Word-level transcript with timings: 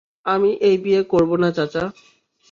আমি 0.25 0.49
এই 0.61 0.75
বিয়ে 0.83 1.01
করবো 1.11 1.35
না, 1.37 1.49
চাচা। 1.51 1.83